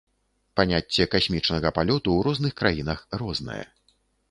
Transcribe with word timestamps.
Паняцце 0.59 1.03
касмічнага 1.15 1.73
палёту 1.77 2.09
ў 2.17 2.29
розных 2.29 2.53
краінах 2.65 3.07
рознае. 3.25 3.63